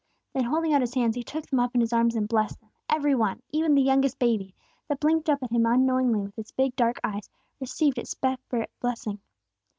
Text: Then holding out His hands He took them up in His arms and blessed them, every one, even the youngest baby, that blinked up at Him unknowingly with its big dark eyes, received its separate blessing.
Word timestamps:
Then 0.33 0.45
holding 0.45 0.73
out 0.73 0.81
His 0.81 0.95
hands 0.95 1.15
He 1.15 1.21
took 1.23 1.45
them 1.45 1.59
up 1.59 1.75
in 1.75 1.79
His 1.81 1.93
arms 1.93 2.15
and 2.15 2.27
blessed 2.27 2.59
them, 2.59 2.71
every 2.89 3.13
one, 3.13 3.39
even 3.51 3.75
the 3.75 3.83
youngest 3.83 4.17
baby, 4.17 4.55
that 4.87 4.99
blinked 4.99 5.29
up 5.29 5.43
at 5.43 5.51
Him 5.51 5.67
unknowingly 5.67 6.21
with 6.21 6.39
its 6.39 6.51
big 6.51 6.75
dark 6.75 6.99
eyes, 7.03 7.29
received 7.59 7.99
its 7.99 8.15
separate 8.19 8.71
blessing. 8.79 9.19